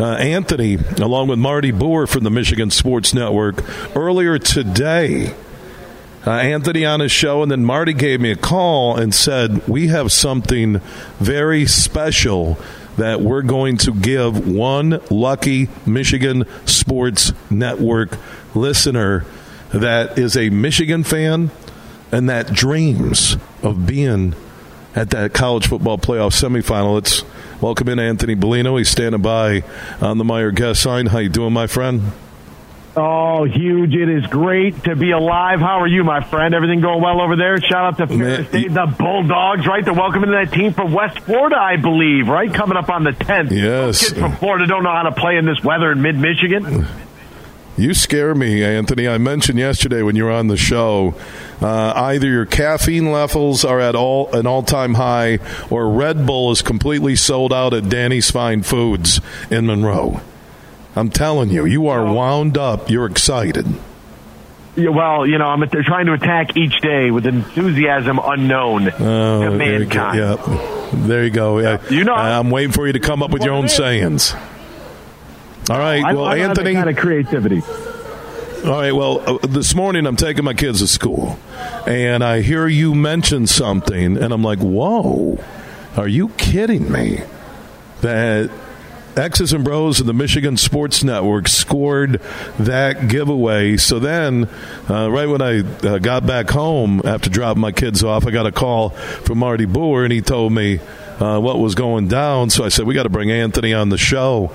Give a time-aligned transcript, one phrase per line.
[0.00, 3.62] uh, Anthony, along with Marty Boer from the Michigan Sports Network,
[3.94, 5.34] earlier today.
[6.26, 9.88] Uh, Anthony on his show, and then Marty gave me a call and said, We
[9.88, 10.78] have something
[11.18, 12.58] very special
[12.96, 18.18] that we're going to give one lucky Michigan Sports Network
[18.54, 19.24] listener
[19.70, 21.50] that is a Michigan fan
[22.10, 24.34] and that dreams of being
[24.94, 26.94] at that college football playoff semifinal.
[26.94, 27.24] Let's
[27.60, 28.78] welcome in Anthony Bellino.
[28.78, 29.62] He's standing by
[30.00, 31.06] on the Meijer guest sign.
[31.06, 32.12] How you doing, my friend?
[32.96, 33.94] Oh, huge!
[33.94, 35.60] It is great to be alive.
[35.60, 36.52] How are you, my friend?
[36.54, 37.60] Everything going well over there?
[37.60, 39.84] Shout out to Ferris State, the Bulldogs, right?
[39.84, 42.52] They're welcoming that team from West Florida, I believe, right?
[42.52, 43.52] Coming up on the tenth.
[43.52, 46.88] Yes, kids from Florida don't know how to play in this weather in mid Michigan.
[47.76, 49.08] You scare me, Anthony.
[49.08, 51.14] I mentioned yesterday when you were on the show,
[51.62, 55.38] uh, either your caffeine levels are at all an all time high,
[55.70, 59.20] or Red Bull is completely sold out at Danny's Fine Foods
[59.50, 60.20] in Monroe.
[60.96, 62.90] I'm telling you, you are wound up.
[62.90, 63.66] You're excited.
[64.76, 69.42] Yeah, well, you know, I'm they're trying to attack each day with enthusiasm unknown oh,
[69.42, 70.18] to mankind.
[70.18, 71.58] Yeah, there you go.
[71.58, 71.80] Yeah.
[71.90, 74.34] You know, I'm waiting for you to come up with your own sayings.
[75.70, 76.04] All right.
[76.04, 76.74] I, well, I Anthony.
[76.74, 77.62] kind of creativity.
[78.64, 78.90] All right.
[78.90, 81.38] Well, uh, this morning I'm taking my kids to school,
[81.86, 85.38] and I hear you mention something, and I'm like, "Whoa,
[85.96, 87.20] are you kidding me?"
[88.00, 88.50] That
[89.16, 92.20] X's and Bros of the Michigan Sports Network scored
[92.58, 93.76] that giveaway.
[93.76, 94.48] So then,
[94.88, 98.44] uh, right when I uh, got back home after dropping my kids off, I got
[98.44, 100.80] a call from Marty Boer, and he told me
[101.20, 102.50] uh, what was going down.
[102.50, 104.50] So I said, we got to bring Anthony on the show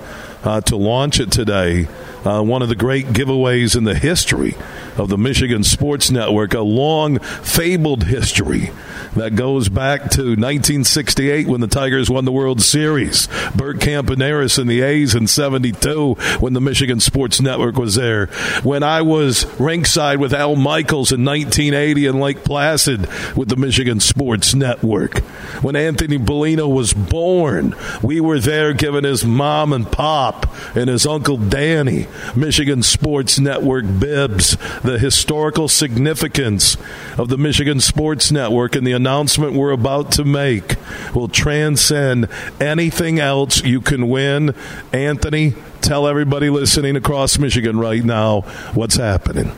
[0.46, 1.88] uh, to launch it today.
[2.24, 4.54] Uh, one of the great giveaways in the history
[4.98, 8.70] of the Michigan Sports Network, a long fabled history
[9.14, 13.28] that goes back to 1968 when the Tigers won the World Series.
[13.54, 18.26] Bert Campaneris and the A's in 72 when the Michigan Sports Network was there.
[18.62, 24.00] When I was ringside with Al Michaels in 1980 in Lake Placid with the Michigan
[24.00, 25.18] Sports Network.
[25.62, 30.46] When Anthony Bellino was born, we were there giving his mom and pop
[30.76, 34.56] and his uncle Danny Michigan Sports Network bibs.
[34.86, 36.76] The historical significance
[37.18, 40.76] of the Michigan Sports Network and the announcement we're about to make
[41.12, 42.28] will transcend
[42.60, 44.54] anything else you can win.
[44.92, 48.42] Anthony, tell everybody listening across Michigan right now
[48.74, 49.50] what's happening.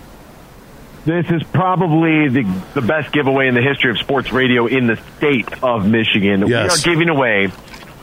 [1.04, 4.96] This is probably the, the best giveaway in the history of sports radio in the
[5.18, 6.46] state of Michigan.
[6.46, 6.86] Yes.
[6.86, 7.52] We are giving away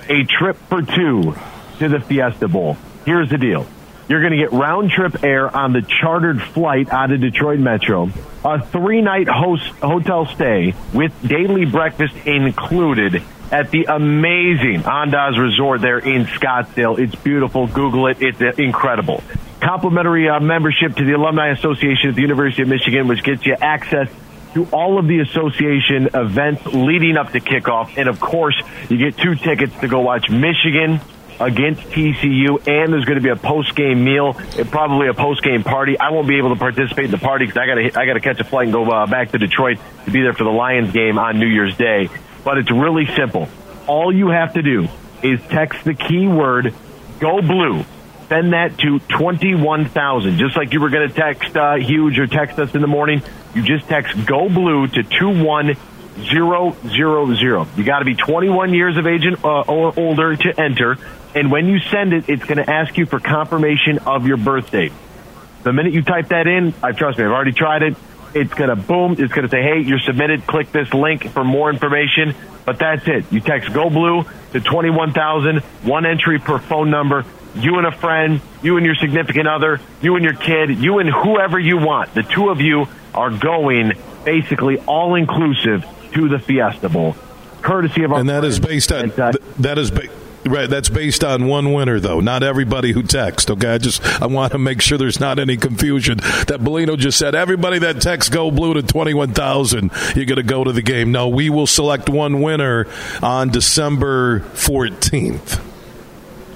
[0.10, 1.36] a trip for two
[1.80, 2.78] to the Fiesta Bowl.
[3.04, 3.66] Here's the deal.
[4.08, 8.12] You're going to get round trip air on the chartered flight out of Detroit Metro,
[8.44, 15.82] a three night host hotel stay with daily breakfast included at the amazing Andaz Resort
[15.82, 17.00] there in Scottsdale.
[17.00, 17.66] It's beautiful.
[17.68, 18.22] Google it.
[18.22, 19.24] It's uh, incredible.
[19.60, 23.56] Complimentary uh, membership to the Alumni Association at the University of Michigan, which gets you
[23.60, 24.10] access
[24.54, 27.98] to all of the association events leading up to kickoff.
[27.98, 31.02] And of course, you get two tickets to go watch Michigan
[31.40, 35.44] against TCU, and there's going to be a post game meal, and probably a post
[35.44, 36.00] game party.
[36.00, 38.14] I won't be able to participate in the party because I got to I got
[38.14, 40.52] to catch a flight and go uh, back to Detroit to be there for the
[40.52, 42.10] Lions game on New Year's Day.
[42.44, 43.50] But it's really simple.
[43.88, 44.88] All you have to do
[45.24, 46.74] is text the keyword
[47.20, 47.86] "Go Blue."
[48.28, 50.38] Send that to twenty-one thousand.
[50.38, 53.22] Just like you were going to text uh, Huge or text us in the morning,
[53.54, 55.76] you just text "Go Blue" to two one
[56.20, 57.68] zero zero zero.
[57.76, 60.98] You got to be 21 years of age uh, or older to enter,
[61.34, 64.72] and when you send it, it's going to ask you for confirmation of your birth
[64.72, 64.94] date.
[65.64, 67.96] The minute you type that in, I trust me, I've already tried it.
[68.34, 69.16] It's going to boom.
[69.18, 70.46] It's going to say, "Hey, you're submitted.
[70.46, 73.32] Click this link for more information." But that's it.
[73.32, 75.60] You text "Go Blue" to 21,000.
[75.84, 77.26] One entry per phone number.
[77.56, 81.10] You and a friend, you and your significant other, you and your kid, you and
[81.10, 82.14] whoever you want.
[82.14, 83.94] The two of you are going
[84.24, 87.16] basically all inclusive to the Fiesta Bowl,
[87.62, 88.20] courtesy of our.
[88.20, 89.92] And that is based on uh, that is.
[89.92, 90.10] Ba-
[90.48, 92.20] Right, that's based on one winner, though.
[92.20, 93.50] Not everybody who texts.
[93.50, 96.18] Okay, I just I want to make sure there's not any confusion.
[96.18, 100.36] That Bellino just said everybody that texts "Go Blue" to twenty one thousand, you're going
[100.36, 101.12] to go to the game.
[101.12, 102.86] No, we will select one winner
[103.24, 105.60] on December fourteenth.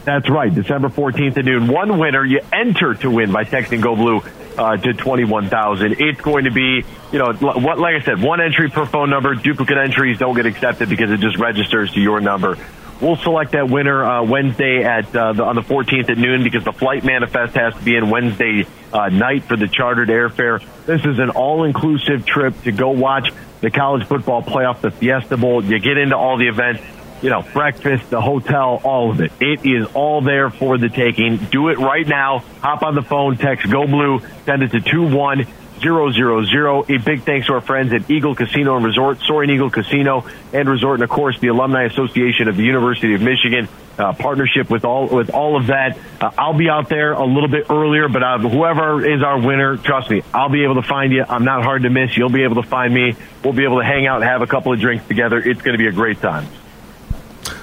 [0.09, 1.67] That's right, December 14th at noon.
[1.67, 4.23] One winner you enter to win by texting Go Blue
[4.57, 5.97] uh, to 21,000.
[5.99, 9.35] It's going to be, you know, what, like I said, one entry per phone number.
[9.35, 12.57] Duplicate entries don't get accepted because it just registers to your number.
[12.99, 16.63] We'll select that winner uh, Wednesday at uh, the, on the 14th at noon because
[16.63, 20.59] the flight manifest has to be in Wednesday uh, night for the chartered airfare.
[20.87, 23.29] This is an all-inclusive trip to go watch
[23.61, 25.63] the college football playoff, the Fiesta Bowl.
[25.63, 26.81] You get into all the events
[27.21, 29.31] you know, breakfast, the hotel, all of it.
[29.39, 31.37] It is all there for the taking.
[31.37, 32.39] Do it right now.
[32.61, 35.45] Hop on the phone, text Go Blue, send it to two one
[35.81, 36.83] zero zero zero.
[36.83, 40.69] A big thanks to our friends at Eagle Casino and Resort, Soaring Eagle Casino and
[40.69, 43.67] Resort, and of course the Alumni Association of the University of Michigan.
[43.97, 45.97] Uh, partnership with all with all of that.
[46.21, 49.75] Uh, I'll be out there a little bit earlier, but uh, whoever is our winner,
[49.75, 51.25] trust me, I'll be able to find you.
[51.27, 52.15] I'm not hard to miss.
[52.15, 53.15] You'll be able to find me.
[53.43, 55.37] We'll be able to hang out and have a couple of drinks together.
[55.37, 56.47] It's going to be a great time.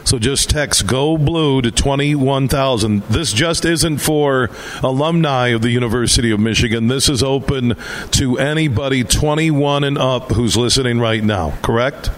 [0.06, 3.02] So just text Go Blue to 21,000.
[3.08, 4.50] This just isn't for
[4.80, 6.86] alumni of the University of Michigan.
[6.86, 7.74] This is open
[8.12, 12.10] to anybody 21 and up who's listening right now, correct?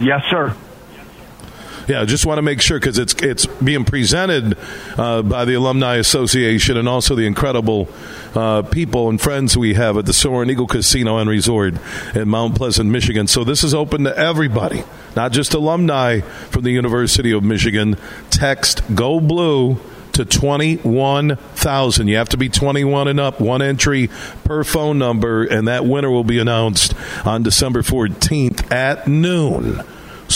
[0.00, 0.56] Yes, sir.
[1.88, 4.58] Yeah, just want to make sure because it's it's being presented
[4.98, 7.88] uh, by the Alumni Association and also the incredible
[8.34, 11.74] uh, people and friends we have at the Soaring Eagle Casino and Resort
[12.14, 13.26] in Mount Pleasant, Michigan.
[13.26, 14.84] So this is open to everybody,
[15.16, 17.96] not just alumni from the University of Michigan.
[18.28, 19.80] Text Go Blue
[20.12, 22.08] to 21,000.
[22.08, 24.10] You have to be 21 and up, one entry
[24.44, 26.92] per phone number, and that winner will be announced
[27.24, 29.82] on December 14th at noon.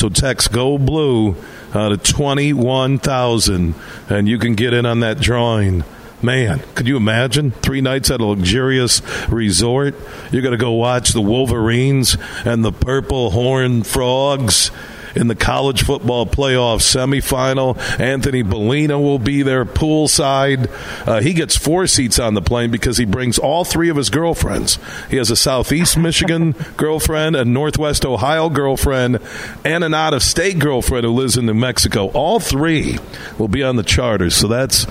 [0.02, 1.36] So text Go Blue
[1.72, 3.74] uh, to 21,000
[4.08, 5.84] and you can get in on that drawing.
[6.20, 9.94] Man, could you imagine three nights at a luxurious resort?
[10.32, 14.72] You're going to go watch the Wolverines and the Purple Horn Frogs
[15.14, 17.78] in the college football playoff semifinal.
[18.00, 20.70] Anthony Bellino will be there poolside.
[21.06, 24.10] Uh, he gets four seats on the plane because he brings all three of his
[24.10, 24.78] girlfriends.
[25.10, 29.18] He has a Southeast Michigan girlfriend, a Northwest Ohio girlfriend,
[29.64, 32.08] and an out of state girlfriend who lives in New Mexico.
[32.08, 32.98] All three
[33.38, 34.30] will be on the charter.
[34.30, 34.86] So that's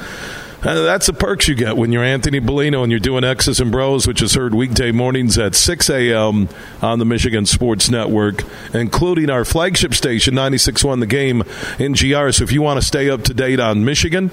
[0.62, 4.06] that's the perks you get when you're Anthony Bellino and you're doing X's and Bros,
[4.06, 6.50] which is heard weekday mornings at 6 a.m.
[6.81, 8.44] on the Michigan Sports Network,
[8.74, 11.44] including our flagship station, 96.1 The Game
[11.80, 12.30] in GR.
[12.31, 14.30] So if you want to stay up to date on Michigan,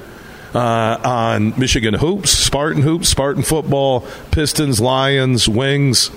[0.55, 6.11] uh, on Michigan hoops, Spartan hoops, Spartan football, Pistons, Lions, Wings,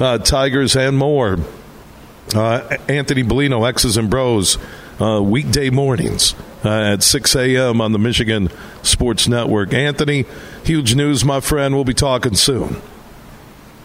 [0.00, 1.38] uh, Tigers, and more.
[2.34, 4.56] Uh, Anthony Bellino, X's and Bros,
[5.00, 6.34] uh, weekday mornings
[6.64, 7.80] uh, at 6 a.m.
[7.80, 8.48] on the Michigan
[8.82, 9.72] Sports Network.
[9.72, 10.24] Anthony,
[10.64, 11.74] huge news, my friend.
[11.74, 12.80] We'll be talking soon.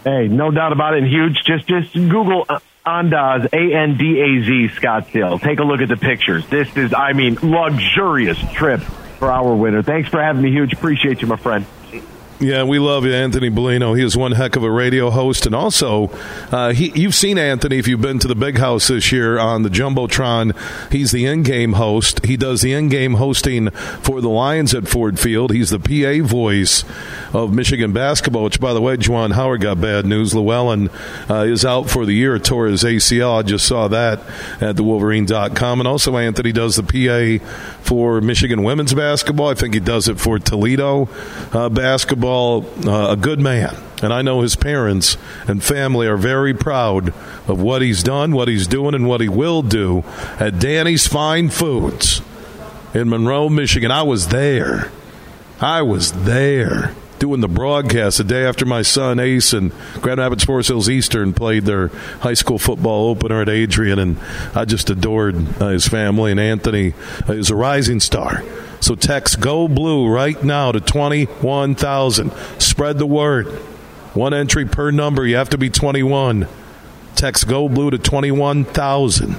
[0.04, 1.04] Hey, no doubt about it.
[1.04, 1.42] Huge.
[1.46, 2.46] Just just Google
[2.86, 5.40] Andaz A N D A Z Scottsdale.
[5.40, 6.46] Take a look at the pictures.
[6.48, 8.80] This is, I mean, luxurious trip
[9.18, 9.82] for our winner.
[9.82, 10.50] Thanks for having me.
[10.50, 10.74] Huge.
[10.74, 11.64] Appreciate you, my friend.
[12.40, 13.96] Yeah, we love you, Anthony Bellino.
[13.96, 16.10] He is one heck of a radio host, and also
[16.50, 19.62] uh, he, you've seen Anthony if you've been to the Big House this year on
[19.62, 20.52] the jumbotron.
[20.90, 22.26] He's the in-game host.
[22.26, 25.52] He does the in-game hosting for the Lions at Ford Field.
[25.52, 26.84] He's the PA voice
[27.34, 28.44] of Michigan basketball.
[28.44, 30.34] Which, by the way, Juwan Howard got bad news.
[30.34, 30.88] Llewellyn
[31.28, 32.38] uh, is out for the year.
[32.38, 33.40] Tore his ACL.
[33.40, 34.20] I just saw that
[34.60, 35.80] at the Wolverine.com.
[35.80, 37.44] And also, Anthony does the PA
[37.82, 39.48] for Michigan women's basketball.
[39.48, 41.08] I think he does it for Toledo
[41.52, 43.76] uh, basketball uh, a good man.
[44.02, 45.16] And I know his parents
[45.48, 47.08] and family are very proud
[47.48, 50.04] of what he's done, what he's doing, and what he will do
[50.38, 52.20] at Danny's Fine Foods
[52.92, 53.90] in Monroe, Michigan.
[53.90, 54.90] I was there.
[55.60, 60.44] I was there doing the broadcast the day after my son Ace and Grand Rapids
[60.44, 61.88] Forest Hills Eastern played their
[62.20, 64.18] high school football opener at Adrian, and
[64.54, 66.30] I just adored uh, his family.
[66.30, 66.94] And Anthony
[67.28, 68.42] uh, is a rising star.
[68.80, 72.32] So text Go Blue right now to 21,000.
[72.58, 73.46] Spread the word.
[74.14, 75.26] One entry per number.
[75.26, 76.46] You have to be 21.
[77.14, 79.36] Text Go Blue to 21,000.